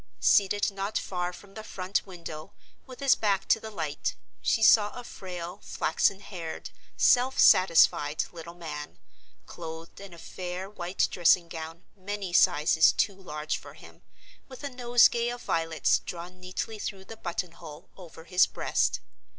Seated 0.19 0.71
not 0.71 0.97
far 0.97 1.31
from 1.31 1.53
the 1.53 1.63
front 1.63 2.07
window, 2.07 2.53
with 2.87 3.01
his 3.01 3.13
back 3.13 3.47
to 3.49 3.59
the 3.59 3.69
light, 3.69 4.15
she 4.41 4.63
saw 4.63 4.89
a 4.99 5.03
frail, 5.03 5.59
flaxen 5.61 6.21
haired, 6.21 6.71
self 6.97 7.37
satisfied 7.37 8.23
little 8.31 8.55
man, 8.55 8.97
clothed 9.45 9.99
in 10.01 10.11
a 10.11 10.17
fair 10.17 10.67
white 10.67 11.07
dressing 11.11 11.47
gown 11.47 11.83
many 11.95 12.33
sizes 12.33 12.91
too 12.91 13.13
large 13.13 13.57
for 13.57 13.75
him, 13.75 14.01
with 14.47 14.63
a 14.63 14.71
nosegay 14.71 15.29
of 15.29 15.43
violets 15.43 15.99
drawn 15.99 16.39
neatly 16.39 16.79
through 16.79 17.05
the 17.05 17.15
button 17.15 17.51
hole 17.51 17.91
over 17.95 18.23
his 18.23 18.47
breast. 18.47 19.01